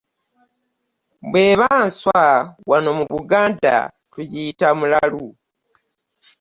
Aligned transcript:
Bw'eba 1.29 1.69
nswa 1.87 2.23
wano 2.69 2.89
mu 2.97 3.05
Buganda 3.13 3.73
tugiyita 4.11 4.67
mulalu. 4.79 5.25